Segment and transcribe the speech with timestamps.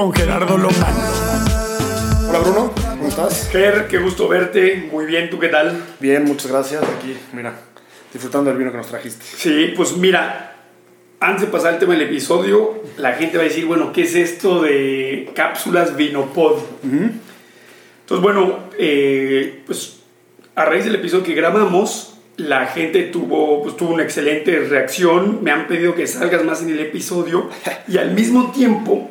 [0.00, 0.94] con Gerardo Lomán.
[2.26, 3.50] Hola Bruno, ¿cómo estás?
[3.52, 4.88] Ger, qué gusto verte.
[4.90, 5.78] Muy bien, ¿tú qué tal?
[6.00, 6.82] Bien, muchas gracias.
[6.82, 7.52] Aquí, mira,
[8.10, 9.22] disfrutando del vino que nos trajiste.
[9.22, 10.56] Sí, pues mira,
[11.20, 14.14] antes de pasar el tema del episodio, la gente va a decir, bueno, ¿qué es
[14.14, 16.60] esto de cápsulas Vinopod?
[16.82, 20.00] Entonces, bueno, eh, pues
[20.54, 25.50] a raíz del episodio que grabamos, la gente tuvo, pues, tuvo una excelente reacción, me
[25.50, 27.50] han pedido que salgas más en el episodio
[27.86, 29.10] y al mismo tiempo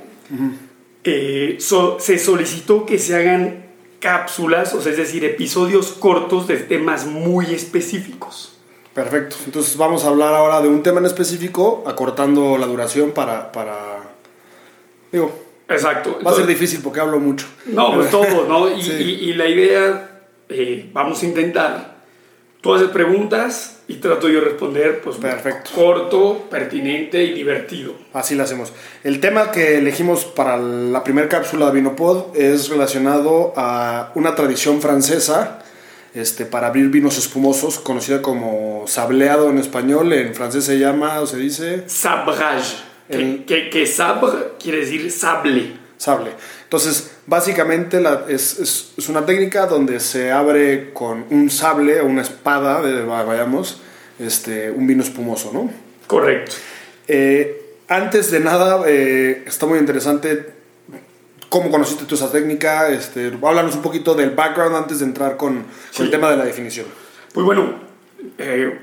[1.03, 3.65] eh, so- se solicitó que se hagan
[3.99, 8.53] cápsulas, o sea, es decir, episodios cortos de temas muy específicos.
[8.93, 9.35] Perfecto.
[9.45, 13.51] Entonces vamos a hablar ahora de un tema en específico, acortando la duración para...
[13.51, 13.99] para...
[15.11, 15.31] Digo,
[15.67, 16.17] Exacto.
[16.25, 17.45] va a ser difícil porque hablo mucho.
[17.65, 18.69] No, pues todo, ¿no?
[18.75, 18.91] Y, Sí.
[18.93, 21.98] y- y la idea, eh, vamos a intentar,
[22.61, 25.71] tú haces preguntas y trato yo de responder, pues, Perfecto.
[25.73, 27.93] corto, pertinente y divertido.
[28.13, 28.71] Así lo hacemos.
[29.03, 34.81] El tema que elegimos para la primera cápsula de Vinopod es relacionado a una tradición
[34.81, 35.63] francesa
[36.13, 41.27] este, para abrir vinos espumosos, conocida como sableado en español, en francés se llama o
[41.27, 42.75] se dice Sabrage.
[43.09, 45.71] Que, El- que, que sabre quiere decir sable.
[45.97, 46.31] sable.
[46.63, 52.05] Entonces, básicamente la- es, es- es una técnica donde se abre con un sable o
[52.05, 53.81] una espada, de, vayamos,
[54.19, 55.69] este, un vino espumoso, ¿no?
[56.07, 56.55] Correcto.
[57.07, 60.49] Eh, antes de nada, eh, está muy interesante
[61.49, 62.89] cómo conociste tú esa técnica.
[62.89, 65.63] Este, háblanos un poquito del background antes de entrar con,
[65.99, 66.85] el tema de la definición.
[67.33, 67.73] Pues bueno,
[68.37, 68.77] eh,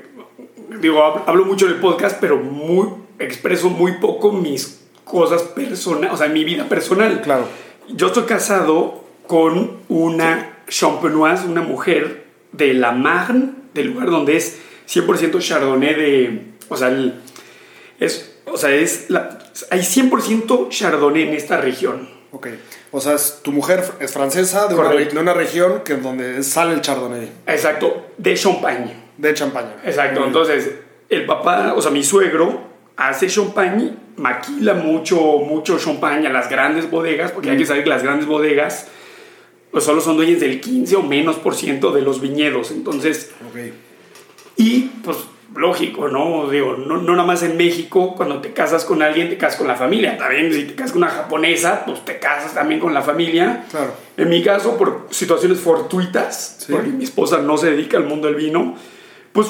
[0.80, 2.88] digo, hab- hablo mucho del podcast, pero muy,
[3.18, 7.20] expreso muy poco mis cosas personales, o sea, mi vida personal.
[7.22, 7.46] Claro.
[7.88, 14.58] Yo estoy casado con una champenoise, una mujer de La Marne, del lugar donde es
[14.88, 16.42] 100% chardonnay de...
[16.68, 17.14] O sea, el-
[18.00, 19.38] es, o sea es la-
[19.70, 22.08] hay 100% chardonnay en esta región.
[22.32, 22.48] Ok.
[22.90, 25.14] O sea, es- tu mujer es francesa de una, Correcto.
[25.14, 28.94] de una región que donde sale el chardonnay Exacto, de champagne.
[29.16, 29.76] de champaña.
[29.84, 30.70] Exacto, entonces
[31.08, 32.65] el papá, o sea, mi suegro
[32.96, 37.90] hace champagne, maquila mucho, mucho champagne a las grandes bodegas, porque hay que saber que
[37.90, 38.88] las grandes bodegas
[39.70, 42.70] pues, solo son dueñas del 15 o menos por ciento de los viñedos.
[42.70, 43.72] Entonces, Ok.
[44.56, 45.18] y pues
[45.54, 46.48] lógico, ¿no?
[46.50, 49.66] Digo, no, no nada más en México, cuando te casas con alguien, te casas con
[49.68, 50.16] la familia.
[50.18, 53.64] También si te casas con una japonesa, pues te casas también con la familia.
[53.70, 53.92] Claro.
[54.16, 56.72] En mi caso, por situaciones fortuitas, Sí.
[56.72, 58.74] porque mi esposa no se dedica al mundo del vino,
[59.32, 59.48] pues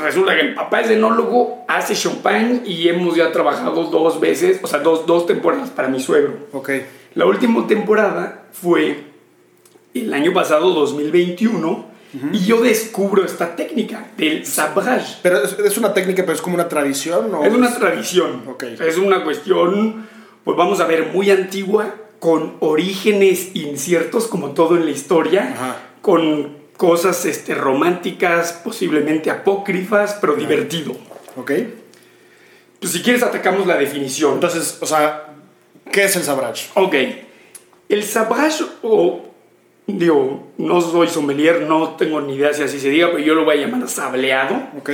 [0.00, 4.66] resulta que el papá es enólogo, hace champagne y hemos ya trabajado dos veces, o
[4.66, 6.34] sea, dos, dos temporadas para mi suegro.
[6.52, 6.70] Ok.
[7.14, 9.04] La última temporada fue
[9.94, 11.96] el año pasado, 2021,
[12.32, 15.18] y yo descubro esta técnica del sabrage.
[15.22, 17.44] Pero es, es una técnica, pero es como una tradición, ¿no?
[17.44, 18.42] Es una tradición.
[18.48, 18.62] Ok.
[18.80, 20.06] Es una cuestión,
[20.44, 25.76] pues vamos a ver, muy antigua, con orígenes inciertos, como todo en la historia, Ajá.
[26.00, 30.96] con cosas este, románticas, posiblemente apócrifas, pero divertido.
[31.36, 31.52] Ok.
[32.80, 34.34] Pues si quieres atacamos la definición.
[34.34, 35.34] Entonces, o sea,
[35.90, 36.68] ¿qué es el sabrage?
[36.74, 36.94] Ok.
[37.88, 39.26] El sabrage, o
[39.86, 43.44] digo, no soy sommelier, no tengo ni idea si así se diga, pero yo lo
[43.44, 44.68] voy a llamar sableado.
[44.78, 44.90] Ok.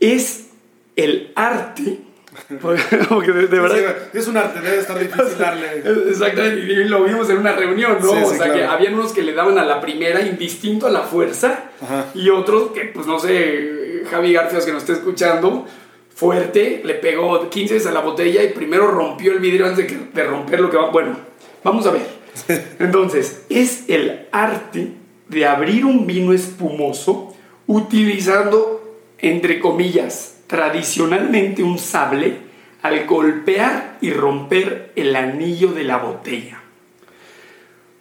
[0.00, 0.48] Es
[0.96, 1.98] el arte.
[2.60, 3.96] Porque de, de verdad.
[4.12, 5.82] Sí, es un arte, debe estar difícil darle.
[6.08, 8.10] Exactamente, y lo vimos en una reunión, ¿no?
[8.10, 8.72] Sí, sí, o sea, que claro.
[8.72, 12.06] habían unos que le daban a la primera indistinto a la fuerza Ajá.
[12.14, 15.66] y otros que, pues no sé, Javi Garfias que nos está escuchando,
[16.14, 19.86] fuerte, le pegó 15 veces a la botella y primero rompió el vidrio antes de,
[19.86, 20.90] que- de romper lo que va.
[20.90, 21.16] Bueno,
[21.62, 22.02] vamos a ver.
[22.80, 24.92] Entonces, es el arte
[25.28, 27.34] de abrir un vino espumoso
[27.66, 32.36] utilizando, entre comillas, tradicionalmente un sable
[32.82, 36.60] al golpear y romper el anillo de la botella.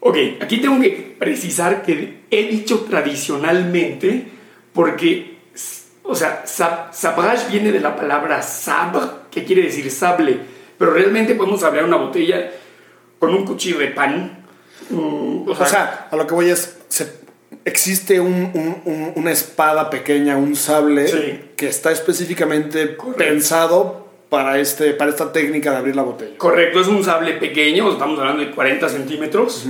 [0.01, 4.27] Ok, aquí tengo que precisar que he dicho tradicionalmente
[4.71, 5.37] porque,
[6.03, 9.01] o sea, sab- sabrage viene de la palabra sabre,
[9.31, 10.37] que quiere decir sable,
[10.77, 12.51] pero realmente podemos hablar una botella
[13.17, 14.45] con un cuchillo de pan.
[15.47, 16.77] O sea, a lo que voy es,
[17.65, 21.41] existe un- un- un- una espada pequeña, un sable, Sí.
[21.55, 23.17] que está específicamente Correcto.
[23.23, 26.37] pensado para, este, para esta técnica de abrir la botella.
[26.37, 29.65] Correcto, es un sable pequeño, estamos hablando de 40 centímetros.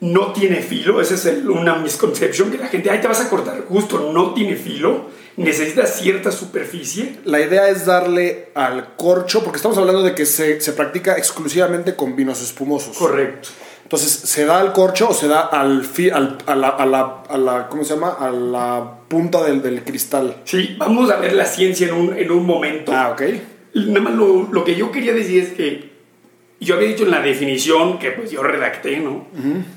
[0.00, 3.28] No tiene filo, esa es el- una misconception que la gente, ay, te vas a
[3.28, 3.64] cortar.
[3.68, 7.16] Justo, no tiene filo, necesita cierta superficie.
[7.24, 11.96] La idea es darle al corcho, porque estamos hablando de que se, se practica exclusivamente
[11.96, 12.96] con vinos espumosos.
[12.96, 13.48] Correcto.
[13.88, 17.22] Entonces, ¿se da al corcho o se da al, fi- al- a, la, a, la,
[17.26, 18.16] a la- ¿cómo se llama?
[18.20, 20.36] A la punta del, del cristal.
[20.44, 22.92] Sí, vamos a ver la ciencia en un, en un momento.
[22.94, 23.22] Ah, ok.
[23.74, 25.88] Nada más lo, lo que yo quería decir es que
[26.60, 29.26] yo había dicho en la definición que pues yo redacté, ¿no?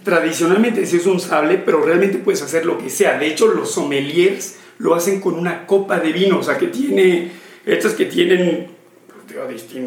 [0.04, 3.18] Tradicionalmente sí es un sable, pero realmente puedes hacer lo que sea.
[3.18, 7.32] De hecho, los sommeliers lo hacen con una copa de vino, o sea, que tiene,
[7.66, 8.68] estas que tienen,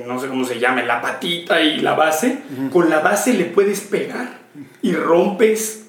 [0.06, 2.38] no sé cómo se llama, la patita y la base,
[2.72, 4.40] con la base le puedes pegar
[4.82, 5.86] y rompes,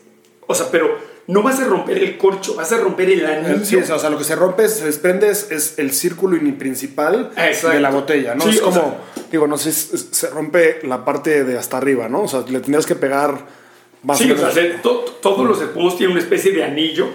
[0.47, 0.97] o sea, pero
[1.27, 3.65] no vas a romper el corcho, vas a romper el anillo.
[3.65, 7.69] Sí, o sea, lo que se rompe, se desprende es, es el círculo principal Exacto.
[7.69, 8.43] de la botella, ¿no?
[8.43, 8.97] Sí, es como, sea-
[9.31, 12.21] digo, no sé, se rompe la parte de hasta arriba, ¿no?
[12.23, 13.39] O sea, le tendrías que pegar
[14.03, 14.53] más Sí, o sea, menos.
[14.53, 17.09] se- to- todos los espumos tienen una especie de anillo,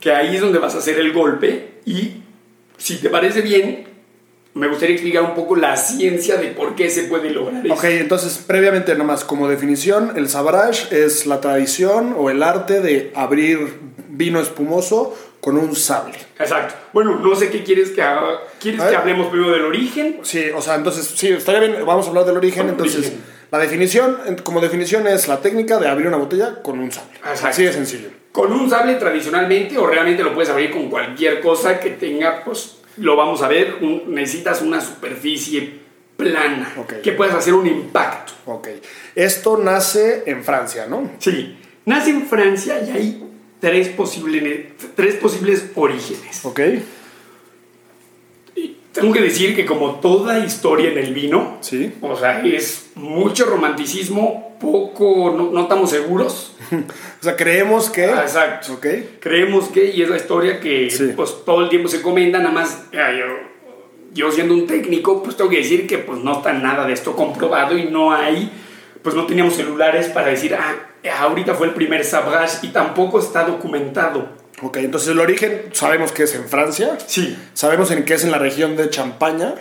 [0.00, 2.22] que ahí es donde vas a hacer el golpe y
[2.78, 3.86] si te parece bien,
[4.54, 7.74] me gustaría explicar un poco la ciencia de por qué se puede lograr eso.
[7.74, 13.10] Ok, entonces, previamente nomás, como definición, el sabrage es la tradición o el arte de
[13.16, 16.14] abrir vino espumoso con un sable.
[16.38, 16.74] Exacto.
[16.92, 18.38] Bueno, no sé qué quieres que haga.
[18.60, 20.20] ¿Quieres que hablemos primero del origen?
[20.22, 22.68] Sí, o sea, entonces, sí, estaría bien, vamos a hablar del origen.
[22.68, 23.24] Entonces, origen.
[23.50, 27.16] la definición, como definición, es la técnica de abrir una botella con un sable.
[27.16, 27.48] Exacto.
[27.48, 28.08] Así de sencillo.
[28.30, 32.76] Con un sable tradicionalmente o realmente lo puedes abrir con cualquier cosa que tenga, pues
[32.96, 35.80] lo vamos a ver, un- necesitas una superficie
[36.16, 38.32] plana, que puedas hacer un impacto.
[38.46, 38.68] Ok.
[39.14, 41.10] Esto nace en Francia, ¿no?
[41.18, 41.56] Sí,
[41.86, 43.30] nace en Francia y hay
[43.60, 46.44] tres, posibles tres posibles orígenes.
[46.44, 46.60] Ok.
[48.94, 51.92] Tengo que decir que como toda historia en el vino, Sí.
[52.00, 56.56] o sea, es mucho romanticismo, poco, no, no estamos seguros.
[57.20, 58.04] O sea, creemos que.
[58.04, 58.74] Ah, exacto.
[58.74, 58.86] Ok.
[59.18, 61.12] Creemos que, y es la historia que Sí.
[61.16, 63.24] pues todo el tiempo se comenta, nada más ah, yo,
[64.12, 67.16] yo siendo un técnico, pues tengo que decir que pues no está nada de esto
[67.16, 68.50] comprobado y no hay,
[69.02, 70.74] pues no teníamos celulares para decir, ah,
[71.20, 74.28] ahorita fue el primer Sabrage y tampoco está documentado.
[74.64, 76.96] Ok, entonces el origen sabemos que es en Francia.
[77.06, 79.54] Sí, Sabemos en qué es en la región de Champaña.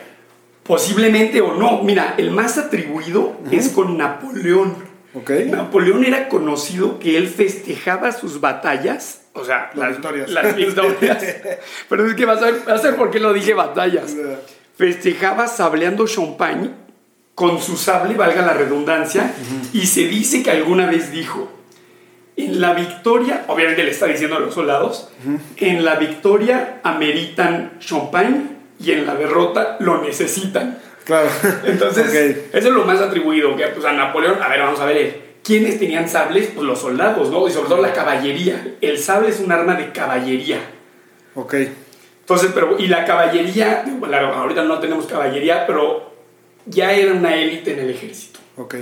[0.64, 1.84] posiblemente o no.
[1.84, 4.76] Mira, el más atribuido es con Napoleón.
[5.14, 5.30] Ok.
[5.48, 10.30] Napoleón era conocido que él festejaba sus batallas, o sea, Las victorias.
[10.30, 11.24] Las victorias.
[11.90, 14.16] Pero es que vas a, ver, vas a ver por qué lo dije batallas.
[14.78, 16.72] Festejaba sableando champagne
[17.36, 19.34] con su sable, valga la redundancia,
[19.74, 21.50] y se dice que alguna vez dijo,
[22.36, 25.10] en la victoria, obviamente le está diciendo a los soldados,
[25.58, 28.42] en la victoria ameritan champagne
[28.80, 30.80] y en la derrota lo necesitan.
[31.06, 31.30] Claro.
[31.66, 32.56] Entonces, Ok.
[32.56, 35.22] eso es lo más atribuido, que pues a Napoleón, a ver, vamos a ver, eh,
[35.44, 36.50] ¿quiénes tenían sables?
[36.56, 37.48] Pues los soldados, ¿no?
[37.48, 38.76] Y sobre todo la caballería.
[38.82, 40.60] El sable es un arma de caballería.
[41.36, 41.56] Ok.
[42.22, 46.14] Entonces, pero, y la caballería, claro, ahorita no tenemos caballería, pero
[46.66, 48.40] ya era una élite en el ejército.
[48.56, 48.76] Ok.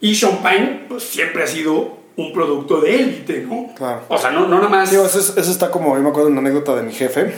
[0.00, 3.74] Y Champagne, pues siempre ha sido un producto de élite, ¿no?
[3.74, 4.02] Claro.
[4.08, 4.90] O sea, no, no nada más.
[4.90, 7.32] Digo, eso, es- eso está como, yo me acuerdo de una anécdota de mi jefe,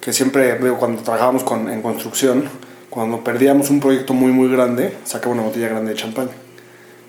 [0.00, 2.48] que siempre, digo, cuando trabajábamos con, en construcción,
[2.88, 6.28] cuando perdíamos un proyecto muy, muy grande, sacaba una botella grande de champán.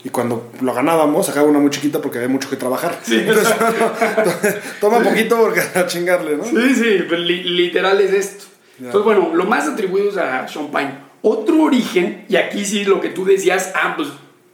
[0.04, 2.98] Y cuando lo ganábamos, sacaba una muy chiquita porque había mucho que trabajar.
[3.04, 3.54] Sí, Entonces,
[4.82, 6.44] toma poquito porque a chingarle, ¿no?
[6.44, 8.46] Sí, sí, pues, li- literal es esto.
[8.80, 10.94] Entonces, bueno, lo más atribuido es a Champagne.
[11.22, 14.10] Otro origen, y aquí sí lo que tú decías, ah, pues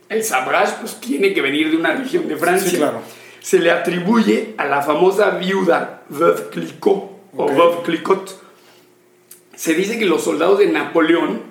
[0.09, 2.69] el Sabrage pues, tiene que venir de una región de Francia.
[2.69, 3.01] Sí, claro.
[3.41, 7.47] Se le atribuye a la famosa viuda Veuve Clicquot, o.
[7.47, 8.43] Veuve Clicquot.
[9.55, 11.41] Se dice que los soldados de Napoleón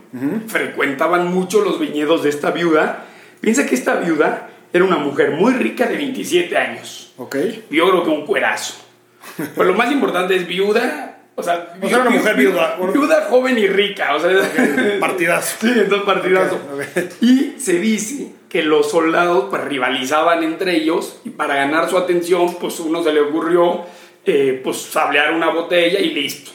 [0.46, 3.04] frecuentaban mucho los viñedos de esta viuda.
[3.40, 7.36] Piensa que esta viuda era una mujer muy rica de 27 años Ok.
[7.70, 8.74] yo creo que un cuerazo.
[9.36, 12.78] Pero lo más importante es viuda, o sea, O sea, una mujer viuda.
[12.92, 14.30] Viuda joven y rica, o sea,
[15.00, 15.56] Partidazo.
[15.60, 16.58] Sí, entonces partidazo.
[17.20, 22.56] Y se dice que los soldados pues rivalizaban entre ellos y para ganar su atención,
[22.58, 23.82] pues uno se le ocurrió
[24.24, 26.52] eh, pues sablear una botella y listo.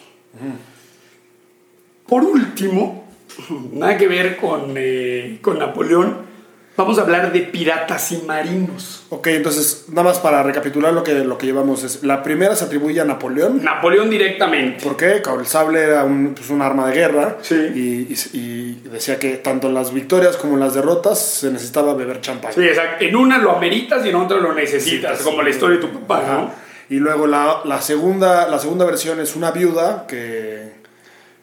[2.08, 3.08] Por último,
[3.74, 6.31] nada que ver con, eh, con Napoleón,
[6.78, 9.04] vamos a hablar de piratas y marinos.
[9.10, 12.64] Ok, entonces, nada más para recapitular lo que, lo que llevamos es, la primera se
[12.66, 13.64] atribuye a Napoleón.
[13.64, 14.84] Napoleón directamente.
[14.84, 15.22] ¿Por qué?
[15.40, 17.56] El sable era un, pues, un arma de guerra Sí.
[17.56, 21.94] y, y- y decía que tanto en las victorias como en las derrotas se necesitaba
[21.94, 22.54] beber champán.
[22.54, 23.04] Sí, exacto.
[23.06, 25.92] En una lo ameritas y en otra lo necesitas, Sí, como la historia de tu
[26.00, 26.34] papá, Ajá.
[26.38, 26.52] ¿no?
[26.90, 30.72] Y luego la, la segunda, la segunda versión es una viuda que...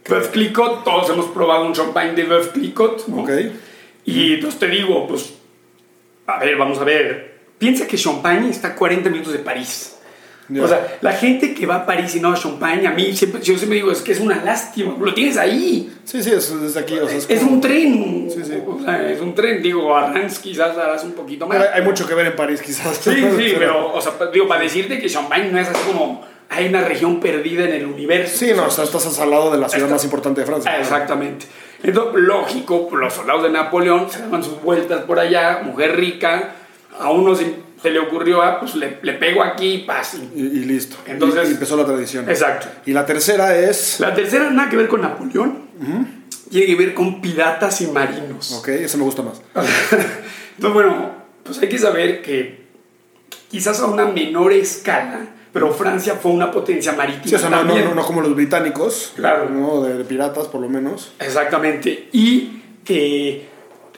[0.08, 3.22] Veuve Clicquot, todos hemos probado un champagne de Veuve Clicquot, ¿no?
[3.22, 3.30] Ok.
[4.10, 5.34] Y entonces te digo, pues,
[6.26, 7.38] a ver, vamos a ver.
[7.58, 9.94] Piensa que Champagne está a 40 minutos de París.
[10.50, 10.62] Ya.
[10.62, 13.42] O sea, la gente que va a París y no a Champagne, a mí siempre,
[13.42, 15.92] yo siempre digo, es que es una lástima, lo tienes ahí.
[16.04, 16.94] Sí, sí, es desde aquí.
[16.98, 18.28] O sea, es Es como- un tren.
[18.34, 18.54] Sí, sí.
[18.66, 19.62] O sea, es un tren.
[19.62, 21.58] Digo, a Reims quizás harás un poquito más.
[21.58, 22.96] Hay, hay mucho que ver en París, quizás.
[22.96, 26.64] Sí, sí, pero, o sea, digo, para decirte que Champagne no es así como, ay,
[26.64, 28.38] hay una región perdida en el universo.
[28.38, 30.78] Sí, no, o sea, estás al lado de la ciudad Está- más importante de Francia.
[30.80, 31.44] Exactamente.
[31.82, 36.54] Entonces, lógico, los soldados de Napoleón se daban sus vueltas por allá, mujer rica,
[36.98, 37.54] a uno se,
[37.88, 40.14] le ocurrió, ah, pues le, le pego aquí y paz.
[40.34, 40.96] Y, y listo.
[41.06, 42.28] Entonces- Y- empezó la tradición.
[42.28, 42.66] Exacto.
[42.86, 44.00] Y la tercera es.
[44.00, 45.68] La tercera nada que ver con Napoleón,
[46.50, 48.52] tiene que ver con piratas y marinos.
[48.58, 49.40] Ok, ese me gusta más.
[49.54, 51.12] Entonces, bueno,
[51.44, 52.66] pues hay que saber que
[53.50, 55.20] quizás a una menor escala,
[55.52, 57.88] pero Francia fue una potencia marítima Sí, o sea, no, no, también.
[57.88, 59.12] no- no como los británicos.
[59.16, 59.48] Claro.
[59.50, 59.82] ¿no?
[59.82, 61.12] De, de piratas, por lo menos.
[61.18, 62.08] Exactamente.
[62.12, 63.46] Y que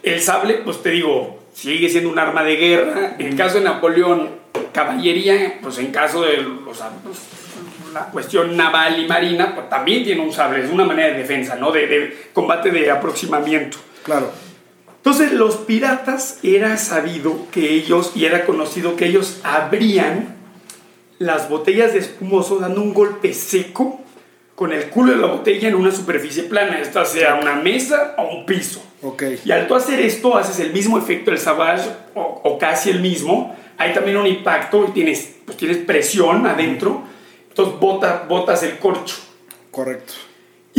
[0.03, 3.17] el sable, pues te digo, sigue siendo un arma de guerra.
[3.19, 4.31] En el caso de Napoleón,
[4.73, 7.19] caballería, pues en caso de o sea, pues,
[7.93, 10.65] la cuestión naval y marina, pues también tiene un sable.
[10.65, 11.73] Es una manera de defensa, ¿no?
[11.73, 13.79] De, de combate de aproximamiento.
[14.05, 14.31] Claro.
[14.97, 20.37] Entonces los piratas era sabido que ellos, y era conocido que ellos abrían
[21.21, 24.01] las botellas de espumoso dando un golpe seco
[24.55, 28.35] con el culo de la botella en una superficie plana, esta sea una mesa o
[28.35, 28.83] un piso.
[29.03, 29.25] Ok.
[29.45, 33.01] Y al tú hacer esto haces el mismo efecto del savage o, o casi el
[33.01, 33.55] mismo.
[33.77, 37.03] Hay también un impacto y tienes, pues tienes presión adentro.
[37.49, 39.17] Entonces bota, botas el corcho.
[39.71, 40.15] Correcto.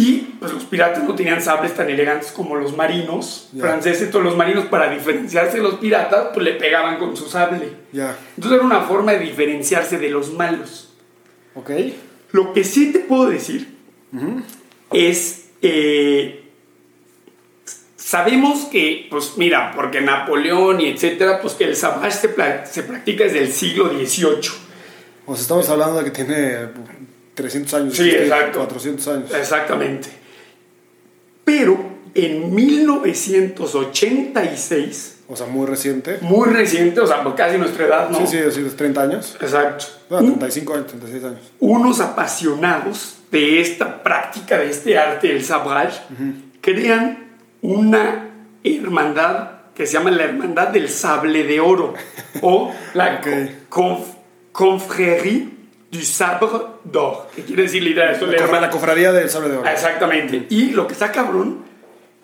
[0.01, 3.61] Y pues los piratas no tenían sables tan elegantes como los marinos Ya.
[3.61, 4.03] franceses.
[4.03, 7.73] Entonces los marinos para diferenciarse de los piratas pues le pegaban con su sable.
[7.91, 8.17] Ya.
[8.35, 10.93] Entonces era una forma de diferenciarse de los malos.
[11.55, 11.69] Ok.
[12.31, 13.75] Lo que sí te puedo decir
[14.91, 16.45] es, eh,
[17.95, 22.29] sabemos que, pues mira, porque Napoleón y etcétera, pues que el savage se,
[22.71, 24.51] se practica desde el siglo XVIII.
[25.25, 26.67] O sea, estamos hablando de que tiene
[27.35, 27.95] 300 años.
[27.95, 28.59] Sí, exacto.
[28.59, 29.33] 400 años.
[29.33, 30.09] Exactamente.
[31.45, 31.77] Pero
[32.13, 36.17] en 1986, O sea, muy reciente.
[36.21, 38.17] muy reciente, o sea, pues casi nuestra edad, ¿no?
[38.19, 39.37] Sí, sí, es decir, 30 años.
[39.39, 39.85] Exacto.
[40.09, 41.51] Ah, Un- 35 años, 36 años.
[41.59, 46.01] unos apasionados de esta práctica, de este arte del sabrage,
[46.59, 47.29] crean
[47.61, 48.27] una
[48.63, 51.93] hermandad que se llama la Hermandad del Sable de Oro
[52.41, 53.27] o la Ok.
[53.69, 54.15] conf-
[54.51, 55.47] Confrérie
[55.91, 56.47] du Sabre
[56.85, 59.67] d'Or, que quiere decir literal esto, la La, la cofradía del sable de oro.
[59.67, 60.45] Ah, Exactamente.
[60.49, 61.65] Y lo que está cabrón,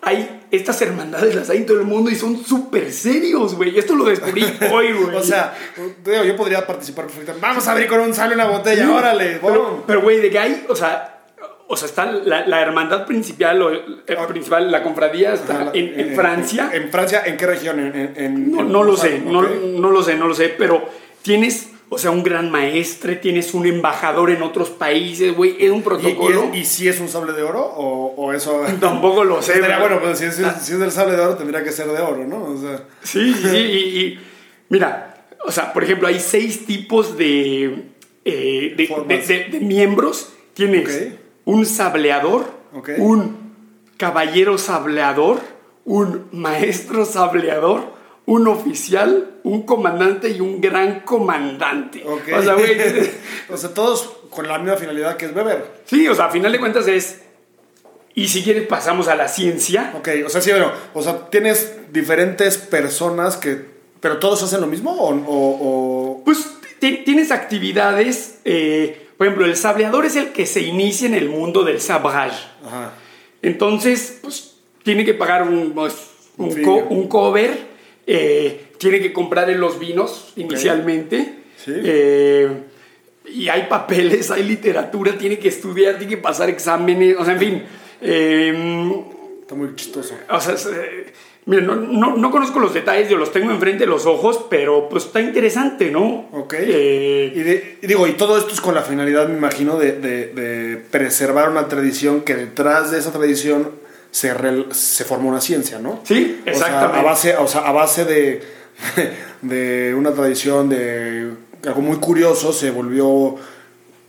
[0.00, 3.78] hay estas hermandades las hay en todo el mundo y son súper serios, güey.
[3.78, 5.16] Esto lo descubrí hoy, güey.
[5.16, 5.54] O sea,
[6.04, 7.46] digo, yo podría participar perfectamente.
[7.46, 9.40] Vamos a abrir con un sable una botella, órale.
[9.86, 11.14] Pero, güey, de que hay, o sea,
[11.70, 15.70] o sea, está la, la hermandad principal, o, el principal, la confradía está Ajá, la-
[15.74, 16.70] en, en eh, Francia.
[16.72, 17.22] ¿En Francia?
[17.26, 17.78] ¿En qué región?
[17.80, 20.54] ¿En, en- en- no, en- no lo sé, no, no lo sé, no lo sé,
[20.56, 20.88] pero
[21.20, 25.78] tienes, o sea, un gran maestre, tienes un embajador en otros países, güey, es un
[25.78, 26.50] ¿Y, protocolo.
[26.52, 28.60] y, y si es un sable de oro o, o eso?
[28.80, 29.58] Tampoco lo sé.
[29.58, 29.78] Güey.
[29.80, 32.26] bueno, pues si es, si es del sable de oro tendría que ser de oro,
[32.26, 32.44] ¿no?
[32.44, 34.20] O sea, Sí, sí, sí, y, y
[34.68, 37.84] mira, o sea, por ejemplo, hay seis tipos de,
[38.24, 40.32] eh, de, de- miembros.
[40.54, 41.12] Tienes
[41.44, 42.44] un sableador,
[42.98, 43.54] un
[43.96, 45.40] caballero sableador,
[45.84, 47.92] un maestro sableador,
[48.26, 52.02] un oficial, un comandante y un gran comandante.
[52.06, 52.22] ok.
[52.38, 52.76] O sea, güey,
[53.50, 55.82] o sea, todos con la misma finalidad que es beber.
[55.86, 57.22] sí, o sea, a final de cuentas es...
[58.14, 59.92] Y si quieres pasamos a la ciencia.
[59.96, 63.64] Ok, o sea, sí, bueno, o sea, tienes diferentes personas que...
[64.00, 65.10] ¿Pero todos hacen lo mismo o...?
[65.14, 65.58] o-
[66.16, 66.50] o- Pues
[66.80, 71.28] ti- tienes actividades, eh, por ejemplo, el sableador es el que se inicia en el
[71.28, 72.44] mundo del sabrage.
[72.66, 72.92] Ajá.
[73.42, 75.94] Entonces, pues tiene que pagar un, pues,
[76.36, 77.66] un, Un co- un cover,
[78.06, 81.34] eh, tiene que comprar en los vinos inicialmente.
[81.64, 81.72] Sí.
[81.74, 82.48] eh,
[83.26, 87.40] y hay papeles, hay literatura, tiene que estudiar, tiene que pasar exámenes, o sea, en
[87.40, 87.62] fin.
[88.00, 89.02] eh,
[89.42, 90.14] Está muy chistoso.
[90.30, 91.12] o sea, es, eh,
[91.46, 94.88] mira, no, no- no conozco los detalles, yo los tengo enfrente de los ojos, pero
[94.88, 96.28] pues está interesante, ¿no?
[96.32, 96.54] Ok.
[96.58, 99.92] Eh, Y, de- y digo, y todo esto es con la finalidad, me imagino, de,
[99.92, 103.70] de- de preservar una tradición que detrás de esa tradición
[104.10, 106.00] se, rel- se forma una ciencia, ¿no?
[106.04, 106.98] sí, O sea, exactamente.
[106.98, 108.42] a base, o sea, a base de,
[109.42, 111.32] de una tradición, de
[111.66, 113.36] algo muy curioso, se volvió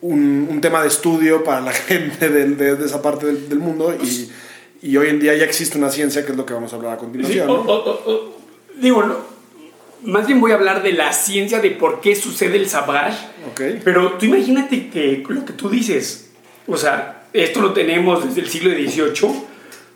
[0.02, 3.60] un, un tema de estudio para la gente de, de- de esa parte del, del
[3.60, 4.30] mundo y,
[4.82, 6.94] y hoy en día ya existe una ciencia que es lo que vamos a hablar
[6.94, 7.50] a continuación.
[7.50, 7.62] o- ¿no?
[7.62, 8.38] o- o- o-
[8.80, 9.16] digo, no,
[10.04, 13.28] más bien voy a hablar de la ciencia de por qué sucede el sabrage.
[13.84, 16.30] Pero tú imagínate que lo que tú dices,
[16.68, 19.42] o sea, esto lo tenemos desde el siglo XVIII,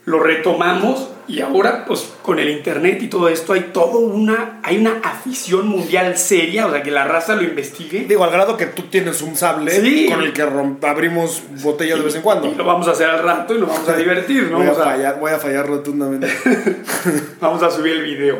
[0.06, 4.78] lo retomamos y ahora pues con el internet y todo esto hay todo una, hay
[4.78, 8.06] una afición mundial seria, o sea, que la raza lo investigue.
[8.06, 10.10] Digo, al grado que tú tienes un sable Sí.
[10.10, 12.50] con el que abrimos botellas de vez en cuando.
[12.50, 14.58] Y lo vamos a hacer al rato y lo vamos a divertir, ¿no?
[14.58, 16.28] Voy, a fallar, voy a fallar rotundamente.
[17.40, 18.38] Vamos a subir el video.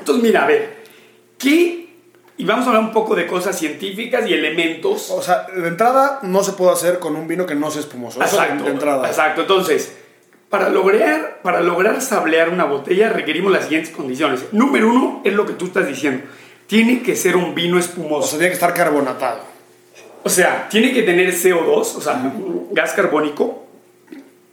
[0.00, 0.84] Entonces, mira, a ver,
[1.38, 1.88] ¿qué
[2.40, 5.10] y vamos a hablar un poco de cosas científicas y elementos.
[5.10, 8.22] O sea, de entrada no se puede hacer con un vino que no sea espumoso.
[8.22, 9.08] Eso Exacto, de entrada.
[9.08, 9.40] exacto.
[9.40, 9.96] Entonces,
[10.48, 14.44] para lograr, para lograr sablear una botella requerimos las siguientes condiciones.
[14.52, 16.24] Número uno es lo que tú estás diciendo.
[16.66, 18.28] Tiene que ser un vino O espumoso.
[18.28, 19.40] sea, tiene que estar carbonatado.
[20.22, 22.32] O sea, tiene que tener CO2, o sea,
[22.72, 23.66] gas carbónico,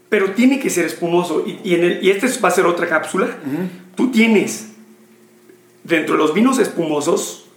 [0.09, 1.43] pero tiene que ser espumoso.
[1.45, 3.27] Y, y en el, y este va a ser otra cápsula.
[3.95, 4.73] Tú tienes,
[5.83, 7.47] dentro de los vinos espumosos,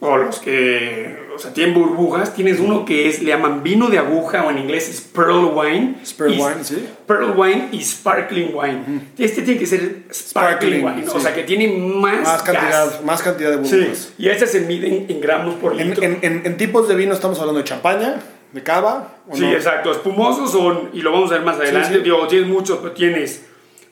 [0.00, 3.98] o los que, o sea, tienen burbujas, tienes uno que es, le llaman vino de
[3.98, 5.96] aguja, o en inglés es pearl wine.
[6.02, 6.88] Es pearl Y- wine, sí.
[7.06, 8.84] Pearl wine y sparkling wine.
[9.18, 11.20] Este tiene que ser sparkling, Sparkling, wine, o sí.
[11.20, 13.04] sea, que tiene más, Más cantidad, gas.
[13.04, 14.12] más cantidad de Sí, burbujas.
[14.18, 16.02] y este se mide en, en gramos por litro.
[16.02, 18.20] en- en- en tipos de vino estamos hablando de champaña,
[18.52, 19.14] de cava.
[19.28, 19.52] ¿o Sí, no?
[19.52, 19.90] exacto.
[19.92, 22.00] Espumosos son, y lo vamos a ver más adelante, sí.
[22.02, 23.44] digo, tienes muchos, pero tienes,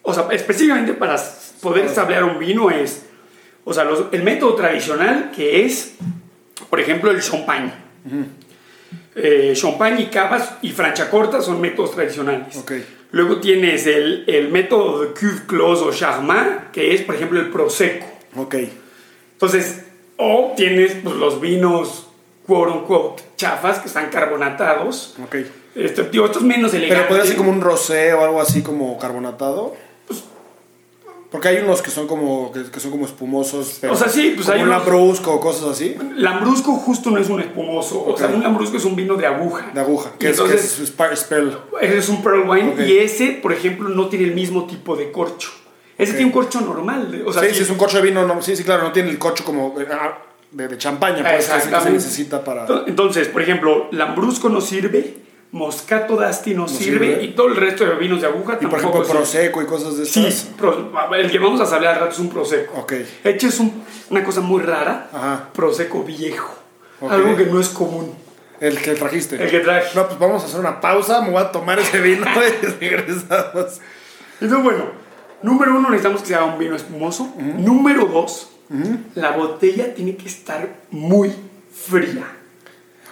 [0.02, 1.16] o sea, específicamente para
[1.60, 3.06] poder sablear un vino es,
[3.64, 5.94] o sea, los- el método tradicional que es,
[6.72, 7.70] por ejemplo, el champagne.
[9.14, 12.56] Eh, champagne y cavas y franchacorta son métodos tradicionales.
[12.56, 12.72] Ok.
[13.10, 17.50] Luego tienes el, el método de cuve clos o charmat, que es, por ejemplo, el
[17.50, 18.06] prosecco.
[18.36, 18.54] Ok.
[19.34, 19.84] Entonces,
[20.16, 22.08] o tienes pues, los vinos,
[22.46, 25.16] quote unquote, chafas, que están carbonatados.
[25.22, 25.36] Ok.
[25.74, 26.96] Este, digo, esto es menos elegante.
[26.96, 29.76] Pero podría ser como un rosé o algo así como carbonatado.
[31.32, 34.32] Porque hay unos que son como que, que son como espumosos, pero O sea, sí,
[34.34, 38.04] pues como hay un unos- lambrusco o cosas así, Lambrusco justo no es un espumoso.
[38.06, 39.70] O sea, un lambrusco es un vino de aguja.
[39.74, 41.56] de aguja, que es, que entonces, es spa- spell.
[41.80, 42.80] ese es un pearl wine Ok.
[42.86, 45.50] y ese, por ejemplo, no tiene el mismo tipo de corcho.
[45.98, 46.16] Ese Ok.
[46.18, 47.22] tiene un corcho normal.
[47.26, 49.08] O sea, sí, sí- es un corcho de vino, no, sí, sí, claro, no tiene
[49.10, 50.18] el corcho como eh, ah,
[50.50, 52.66] de, de champaña, pues, que es que se necesita para...
[52.86, 55.16] Entonces, por ejemplo, Lambrusco no sirve,
[55.52, 57.22] Moscato d'Asti no, sirve, sirve.
[57.24, 59.18] y todo el resto de vinos de aguja Y por tampoco ejemplo, sirve.
[59.50, 60.54] prosecco y cosas de Sí, estas.
[60.56, 62.78] pro- el que vamos a hablar al rato es un prosecco.
[62.80, 62.94] Ok.
[63.24, 65.48] Hecho es un- una cosa muy rara, Ajá.
[65.52, 66.54] prosecco viejo.
[67.08, 68.14] Algo que no es común.
[68.60, 69.42] El que trajiste.
[69.42, 69.88] El que traje.
[69.94, 72.24] No, pues vamos a hacer una pausa, me voy a tomar ese vino
[72.80, 73.80] y regresamos.
[74.40, 74.84] Entonces, bueno,
[75.42, 77.34] número uno, necesitamos que sea un vino espumoso.
[77.36, 78.50] Número dos,
[79.16, 81.32] la botella tiene que estar muy
[81.74, 82.24] fría.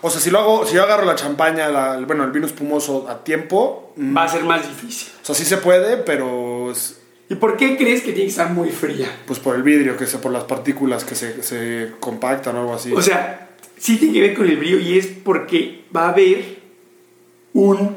[0.02, 3.06] O sea, si lo hago, si yo agarro la champaña, la- bueno, el vino espumoso
[3.08, 5.08] a tiempo, mm, Va a ser más difícil.
[5.22, 6.96] o sea, sí se puede, pero es,
[7.28, 9.08] ¿Y por qué crees que tiene que estar muy fría?
[9.26, 12.74] pues por el vidrio, que sea por las partículas que se, se compactan o algo
[12.74, 12.92] así.
[12.92, 16.58] O sea, sí tiene que ver con el brillo y es porque va a haber
[17.52, 17.96] un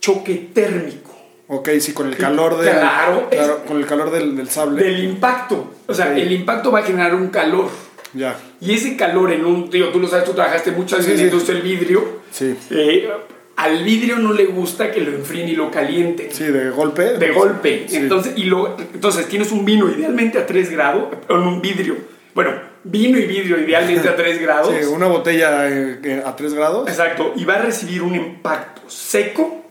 [0.00, 1.10] choque térmico
[1.46, 4.82] ok, sí, con el calor del, Claro, es- con el calor del, del sable.
[4.82, 5.74] del impacto.
[5.86, 7.68] O sea, el impacto va a generar un calor.
[8.14, 11.12] Ya, Y ese calor en un, digo, tú lo sabes, tú trabajaste muchas veces Sí,
[11.12, 11.24] en sí.
[11.32, 12.20] industria del vidrio.
[12.30, 12.54] sí.
[12.70, 13.08] Eh,
[13.56, 16.28] al vidrio no le gusta que lo enfríen y lo calienten.
[16.32, 17.18] Sí, de golpe.
[17.18, 17.84] De golpe.
[17.88, 17.96] Sí.
[17.98, 21.96] Entonces, y lo, entonces tienes un vino idealmente a 3 grados, en un vidrio.
[22.34, 22.50] Bueno,
[22.82, 24.74] vino y vidrio idealmente a 3 grados.
[24.76, 26.88] Sí, una botella eh, a 3 grados.
[26.88, 27.32] Exacto.
[27.36, 29.64] Y va a recibir un impacto seco.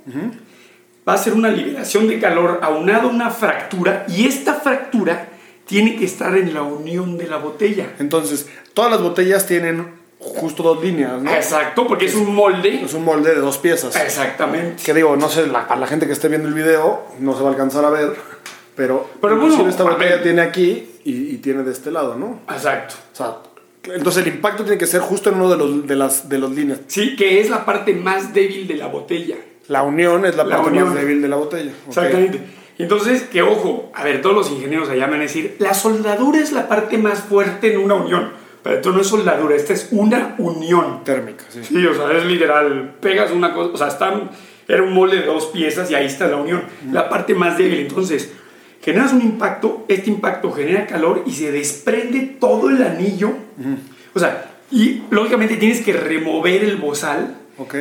[1.08, 4.06] Va a ser una liberación de calor aunado a una fractura.
[4.08, 5.28] Y esta fractura
[5.66, 7.94] tiene que estar en la unión de la botella.
[8.00, 11.32] Entonces, todas las botellas tienen justo dos líneas, ¿no?
[11.34, 12.82] Exacto, porque es un molde.
[12.84, 13.96] Es un molde de dos piezas.
[13.96, 14.82] Exactamente.
[14.84, 17.42] Que digo, no sé, la, a la gente que esté viendo el video no se
[17.42, 18.14] va a alcanzar a ver,
[18.76, 22.40] pero, Pero bueno, esta botella tiene aquí y, y tiene de este lado, ¿no?
[22.52, 22.96] Exacto.
[23.14, 23.36] O sea,
[23.94, 26.52] entonces el impacto tiene que ser justo en uno de los de las de los
[26.52, 26.80] líneas.
[26.88, 29.36] Sí, que es la parte más débil de la botella.
[29.68, 30.86] La unión es la, La parte unión.
[30.90, 31.72] más débil de la botella.
[31.88, 32.40] Exactamente.
[32.78, 36.40] Entonces, que ojo, a ver, todos los ingenieros allá me van a decir, la soldadura
[36.40, 38.32] es la parte más fuerte en una unión.
[38.64, 41.04] Pero esto no es soldadura, esta es una unión.
[41.04, 41.64] Térmica, sí.
[41.64, 44.32] Sí, o sea, es literal, pegas una cosa, o sea, están,
[44.68, 47.80] era un molde de dos piezas y ahí está la unión, la parte más débil.
[47.82, 48.32] Entonces,
[48.82, 53.34] generas un impacto, este impacto genera calor y se desprende todo el anillo.
[54.14, 57.36] O sea, y lógicamente tienes que remover el bozal.
[57.58, 57.76] Ok.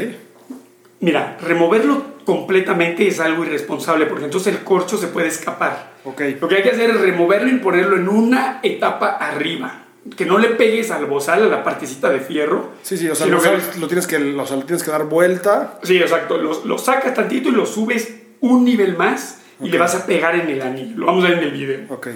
[1.00, 5.92] Mira, removerlo completamente es algo irresponsable porque entonces el corcho se puede escapar.
[6.04, 6.20] Ok.
[6.40, 9.78] Lo que hay que hacer es removerlo y ponerlo en una etapa arriba.
[10.16, 12.72] Que no le pegues al bozal, a la partecita de fierro.
[12.82, 15.04] Sí, sí, o sea, lo, que- lo tienes que o sea, lo tienes que dar
[15.04, 15.78] vuelta.
[15.84, 16.38] Sí, exacto.
[16.38, 20.34] Lo, lo sacas tantito y lo subes un nivel más y le vas a pegar
[20.34, 20.96] en el anillo.
[20.98, 21.80] Lo vamos a ver en el video.
[21.88, 22.08] Ok.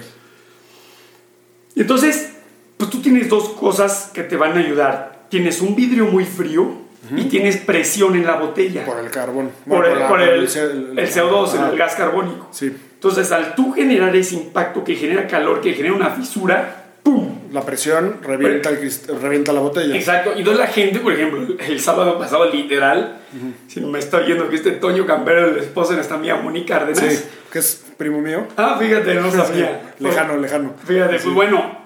[1.75, 2.33] Y entonces,
[2.77, 5.25] pues tú tienes dos cosas que te van a ayudar.
[5.29, 8.85] Tienes un vidrio muy frío y tienes presión en la botella.
[8.85, 9.51] Por el carbón.
[9.67, 11.69] Por Bueno, el, la- por el- C- el CO2, Ajá.
[11.71, 12.47] el gas carbónico.
[12.51, 12.75] Sí.
[12.93, 17.35] Entonces, al tú generar ese impacto que genera calor, que genera una fisura, ¡pum!
[17.53, 18.91] La presión revienta, el
[19.21, 19.95] revienta la botella.
[19.95, 20.33] Exacto.
[20.35, 23.19] Y entonces la gente, por ejemplo, el sábado pasado, literal,
[23.67, 26.79] si no me está oyendo que este Toño Campero, el esposo de nuestra amiga Mónica
[26.79, 26.99] Cárdenas.
[27.13, 28.47] Sí, que es primo mío.
[28.57, 29.93] Ah, fíjate, no sabía.
[29.99, 30.73] Lejano, lejano.
[30.85, 31.76] Fíjate, pues bueno,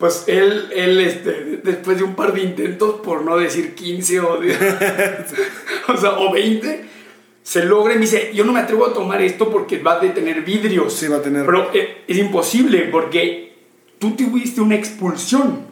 [0.00, 4.38] pues él, él este, después de un par de intentos, por no decir 15 o,
[4.38, 4.56] de-
[5.88, 6.84] o, sea, o 20,
[7.42, 10.00] se logra y me dice, yo no me atrevo a tomar esto porque va a
[10.00, 10.94] detener vidrios.
[10.94, 13.52] Sí, va a tener- Pero eh, es imposible porque
[13.98, 15.68] tú tuviste una expulsión.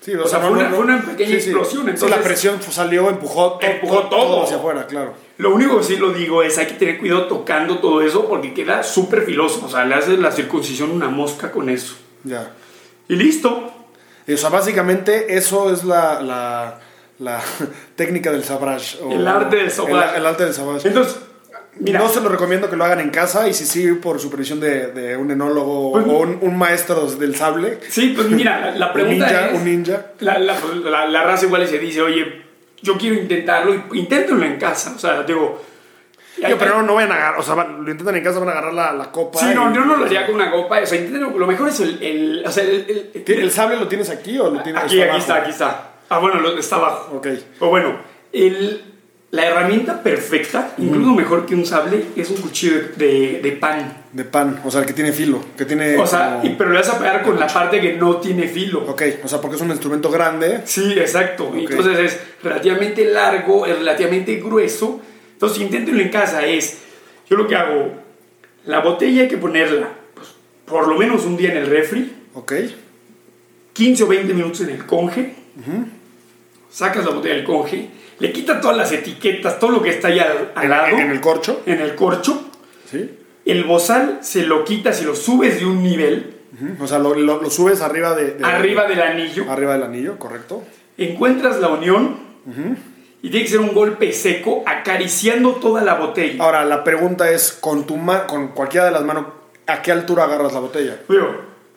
[0.00, 3.58] Sí, O sea, fue una- fue una pequeña explosión, Sí, entonces- la presión salió, empujó,
[3.58, 4.44] to- Empujó todo.
[4.44, 5.14] hacia afuera, claro.
[5.38, 8.54] Lo único que sí lo digo es hay que tener cuidado tocando todo eso porque
[8.54, 9.64] queda súper filoso.
[9.66, 11.96] O sea, le haces la circuncisión una mosca con eso.
[12.22, 12.52] Ya.
[13.08, 13.72] Y listo.
[14.26, 16.78] Y, o sea, básicamente eso es la, la,
[17.18, 17.40] la
[17.96, 18.98] técnica del sabrage.
[19.02, 20.10] o- El arte del sabrage.
[20.10, 20.88] El, el arte del sabrage.
[20.88, 21.16] Entonces,
[21.80, 21.98] mira.
[22.00, 24.88] no se lo recomiendo que lo hagan en casa y si sí por supervisión de,
[24.92, 27.78] de un enólogo Pues- o un, un maestro del sable.
[27.88, 29.54] Sí, pues mira, la, la Un pregunta ninja, es...
[29.58, 30.06] un ninja.
[30.20, 32.42] La, la, la- raza igual se dice, oye,
[32.82, 34.92] yo quiero intentarlo, inténtenlo en casa.
[34.94, 35.64] O sea, digo...
[36.40, 38.52] Pero no, no vayan a agarrar, o sea, van- lo intentan en casa, van a
[38.52, 39.38] agarrar la, la copa.
[39.40, 40.80] Sí, y- no, yo no lo haría con una copa.
[40.80, 41.38] O sea, inténtenlo.
[41.38, 42.02] Lo mejor es el...
[42.02, 44.94] el o sea, el, el- ¿Tiene- ¿El sable lo tienes aquí o lo tienes aquí,
[44.94, 45.18] aquí abajo?
[45.18, 45.90] está, aquí está.
[46.08, 47.16] Ah, bueno, lo- está abajo.
[47.16, 47.26] Ok.
[47.60, 47.96] O bueno,
[48.32, 48.82] el,
[49.30, 54.04] la herramienta perfecta, incluso mejor que un sable, es un cuchillo de, de- de pan.
[54.12, 55.98] De pan, o sea, el que tiene filo, que tiene...
[55.98, 58.48] O sea, como- y- pero le vas a pegar con la parte que no tiene
[58.48, 58.84] filo.
[58.88, 60.62] Ok, o sea, porque es un instrumento grande.
[60.64, 61.52] Sí, exacto.
[61.54, 65.02] Entonces es relativamente largo, es relativamente grueso.
[65.38, 66.44] Entonces, inténtenlo en casa.
[66.44, 66.78] Es,
[67.30, 67.92] yo lo que hago,
[68.66, 70.28] la botella hay que ponerla pues,
[70.66, 72.52] por lo menos un día en el refri, Ok,
[73.72, 75.34] 15 o 20 minutos en el conge.
[76.70, 80.18] Sacas la botella del conge, le quitas todas las etiquetas, todo lo que está ahí
[80.18, 81.62] al, lado, en el corcho.
[81.66, 82.50] en el corcho.
[82.90, 83.10] Sí.
[83.44, 86.34] El bozal se lo quitas y lo subes de un nivel
[86.80, 89.50] O sea, lo, lo- lo subes arriba de, de- arriba del anillo.
[89.50, 90.62] Arriba del anillo, correcto.
[90.98, 92.16] Encuentras la unión
[93.22, 96.42] y tiene que ser un golpe seco acariciando toda la botella.
[96.42, 99.26] Ahora, la pregunta es, con tu ma- con cualquiera de las manos,
[99.66, 100.98] ¿a qué altura agarras la botella?
[101.08, 101.28] Digo,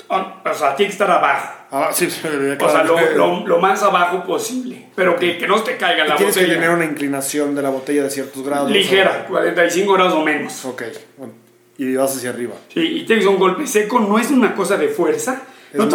[0.09, 1.57] ah, o sea, tiene que estar abajo.
[1.73, 2.19] Ah, sí, sí,
[2.59, 4.87] O sea, lo, lo- lo más abajo posible.
[4.95, 6.59] Pero que, que no te caiga la Tienes que botella.
[6.59, 8.69] tener una inclinación de la botella de ciertos grados.
[8.69, 10.65] Ligera, 45 grados o menos.
[10.65, 10.83] o- Ok,
[11.17, 11.33] bueno,
[11.77, 12.55] y vas hacia arriba.
[12.73, 15.43] Sí, y tiene que ser un golpe seco, no es una cosa de fuerza.
[15.73, 15.87] Los-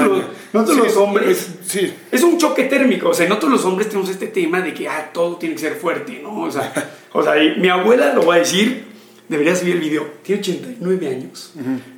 [0.52, 1.28] nosotros Sí, los hombres...
[1.28, 1.92] es- sí.
[2.10, 5.10] Es un choque térmico, o sea, nosotros los hombres tenemos este tema de que ah,
[5.12, 6.42] todo tiene que ser fuerte, ¿no?
[6.42, 6.72] O sea,
[7.12, 8.84] o sea y mi abuela lo va a decir,
[9.28, 11.52] deberías ver el video, tiene 89 años,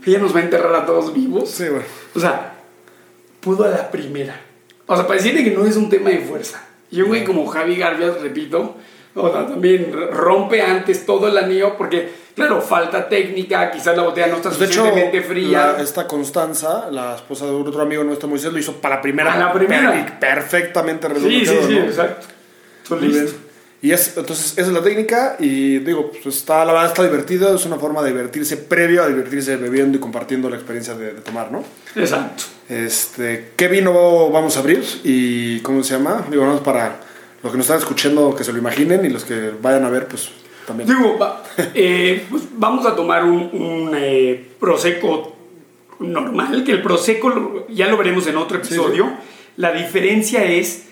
[0.07, 1.51] ella nos va a enterrar a todos vivos.
[1.51, 1.85] Sí, bueno.
[2.15, 2.55] O sea,
[3.41, 4.41] pudo a la primera.
[4.87, 6.65] O sea, para decirle que no es un tema de fuerza.
[6.91, 8.77] Y un güey como Javi Garbias, repito,
[9.15, 14.29] o sea, también rompe antes todo el anillo porque, claro, falta técnica, quizás la botella
[14.29, 15.75] no está Pues de hecho, suficientemente fría.
[15.77, 19.33] la- esta Constanza, la esposa de otro amigo nuestro Moisés, lo hizo para la primera.
[19.35, 20.19] A la primera.
[20.19, 21.85] perfectamente redondo sí, sí, sí, ¿no?
[21.85, 22.27] exacto.
[22.91, 23.29] Muy bien.
[23.81, 27.55] Y es, entonces, esa es la técnica y digo, pues está, la verdad está divertido,
[27.55, 31.21] es una forma de divertirse previo a divertirse bebiendo y compartiendo la experiencia de, de
[31.21, 31.63] tomar, ¿no?
[31.95, 32.43] Exacto.
[32.69, 36.25] Este, ¿qué vino vamos a abrir y cómo se llama?
[36.29, 36.97] Digo, vamos para
[37.41, 40.09] los que nos están escuchando que se lo imaginen y los que vayan a ver,
[40.09, 40.29] pues
[40.69, 40.89] también.
[40.89, 41.43] Digo, va-
[41.75, 45.35] eh, pues vamos a tomar un, un, eh, prosecco
[46.01, 49.11] normal, que el prosecco lo- ya lo veremos en otro episodio.
[49.57, 50.87] La diferencia es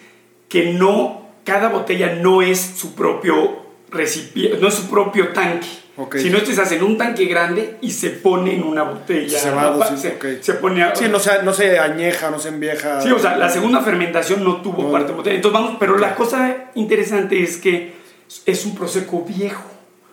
[0.49, 3.59] que no, cada botella no es su propio
[3.91, 5.69] recipiente, no es su propio tanque.
[5.99, 6.17] Ok.
[6.19, 9.39] Sino este se hace en un tanque grande y se pone en una botella.
[9.39, 10.43] Cebado, sí, se, ok.
[10.43, 13.01] se pone a- Sí, no se, no se añeja, no se envieja.
[13.01, 14.91] Sí, o sea, la segunda fermentación no tuvo No.
[14.93, 15.37] parte de botella.
[15.37, 17.95] Entonces vamos, pero la cosa interesante es que
[18.45, 19.65] es un prosecco viejo.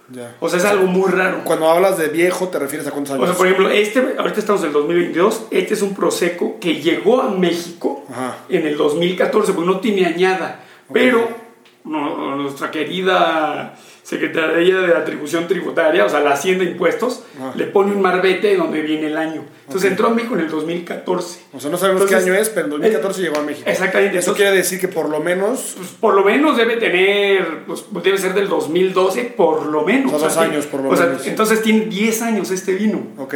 [0.10, 0.36] Ya.
[0.40, 1.44] O sea, es algo muy raro.
[1.46, 3.24] Cuando hablas de viejo, ¿te refieres a cuántos años?
[3.24, 6.82] O sea, por ejemplo, este, ahorita estamos en el 2022, este es un Prosecco que
[6.82, 8.38] llegó a México Ajá.
[8.50, 10.64] en el 2014, porque no tiene añada.
[10.92, 11.43] Pero
[11.86, 17.54] no- nuestra querida Secretaría de Atribución Tributaria, o sea, la Hacienda de Impuestos, Ajá.
[17.56, 19.46] le pone un marbete donde viene el año.
[19.66, 21.40] Entonces entró a México en el 2014.
[21.54, 23.70] O sea, no sabemos Entonces, qué año es, pero en 2014 llegó a México.
[23.70, 24.18] Exactamente.
[24.18, 28.18] Eso quiere decir que por lo menos pues, por lo menos debe tener, pues debe
[28.18, 30.12] ser del 2012, por lo menos.
[30.12, 31.26] O sea, dos tiene- años, por lo o sea, menos.
[31.26, 33.08] entonces tiene 10 años este vino.
[33.18, 33.36] Ok.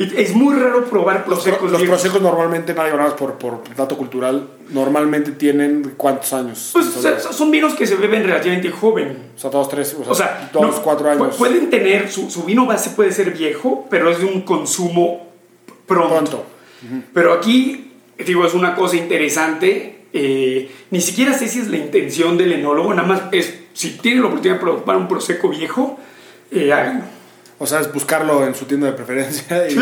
[0.00, 2.00] Es muy raro probar Los, prosecos los viejos.
[2.00, 6.70] prosecos normalmente, nada más por, por dato cultural, normalmente tienen cuántos años.
[6.72, 9.18] Pues o sea, son vinos que se beben relativamente joven.
[9.36, 11.36] O sea, dos, tres, o sea, O sea, dos, no, cuatro años.
[11.36, 15.28] Pueden tener, su, su vino base puede ser viejo, pero es de un consumo
[15.86, 16.08] pronto.
[16.08, 16.44] Pronto.
[17.12, 17.92] Pero aquí,
[18.24, 20.06] digo, es una cosa interesante.
[20.14, 24.22] eh, ni siquiera sé si es la intención del enólogo, nada más es, si tienen
[24.22, 25.98] la oportunidad de probar un prosecco viejo,
[26.50, 27.04] eh, háganlo.
[27.62, 29.78] O sea, es buscarlo en su tienda de preferencia y, Sí,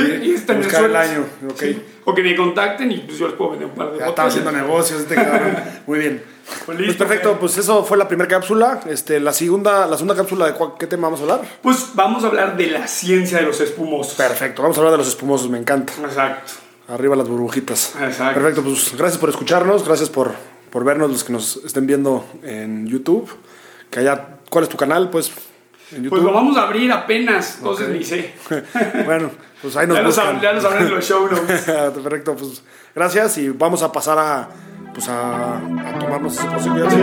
[0.48, 1.24] y buscar el año.
[1.48, 1.60] Ok.
[1.60, 1.82] Sí.
[2.04, 4.28] O que me contacten y pues yo les puedo vender un par de Ya botellas.
[4.30, 5.56] haciendo negocios este cabrón.
[5.86, 6.22] Muy bien.
[6.66, 8.80] Pues Pues perfecto, pues eso fue la primera cápsula.
[8.88, 11.42] Este, la segunda, la segunda cápsula de cuál- qué tema vamos a hablar.
[11.62, 14.14] Pues vamos a hablar de la ciencia de los espumosos.
[14.14, 15.92] Perfecto, vamos a hablar de los espumosos, me encanta.
[16.02, 16.52] Exacto.
[16.88, 17.94] Arriba las burbujitas.
[18.02, 18.40] Exacto.
[18.40, 20.32] Perfecto, pues gracias por escucharnos, gracias por,
[20.70, 23.28] por vernos los que nos estén viendo en YouTube.
[23.90, 25.10] Que allá, ¿cuál es tu canal?
[25.10, 25.30] Pues.
[25.90, 27.98] Pues lo vamos a abrir apenas, entonces okay.
[27.98, 28.34] ni sé.
[29.06, 29.30] bueno,
[29.62, 30.34] pues ahí nos ya buscan.
[30.34, 31.62] Nos, ya nos abren los show notes.
[32.02, 32.62] Perfecto, pues
[32.94, 34.48] gracias y vamos a pasar a,
[34.92, 36.90] pues a, a tomarnos esa posibilidad.
[36.90, 36.98] Sí.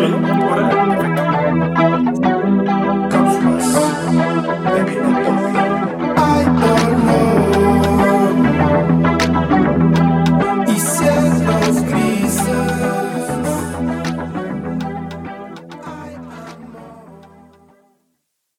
[3.10, 3.74] Cápsulas
[6.86, 6.94] de